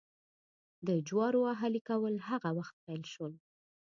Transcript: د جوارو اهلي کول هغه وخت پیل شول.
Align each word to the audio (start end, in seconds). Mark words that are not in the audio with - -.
د 0.87 0.89
جوارو 1.07 1.41
اهلي 1.53 1.81
کول 1.89 2.15
هغه 2.29 2.49
وخت 2.57 2.75
پیل 2.85 3.03
شول. 3.13 3.33